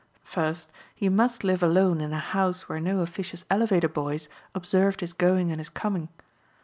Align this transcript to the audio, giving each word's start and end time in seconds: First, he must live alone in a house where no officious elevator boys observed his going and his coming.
First, 0.23 0.71
he 0.95 1.09
must 1.09 1.43
live 1.43 1.61
alone 1.61 2.01
in 2.01 2.11
a 2.11 2.17
house 2.17 2.67
where 2.67 2.79
no 2.79 3.01
officious 3.01 3.45
elevator 3.51 3.87
boys 3.89 4.29
observed 4.55 5.01
his 5.01 5.13
going 5.13 5.51
and 5.51 5.59
his 5.59 5.69
coming. 5.69 6.09